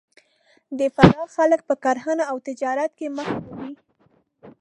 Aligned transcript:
د 0.77 0.79
فراه 0.95 1.27
خلک 1.35 1.59
په 1.69 1.75
کرهنه 1.83 2.23
او 2.31 2.37
تجارت 2.47 2.91
کې 2.99 3.07
مخ 3.17 3.29
ته 3.45 3.53
دي 3.59 3.71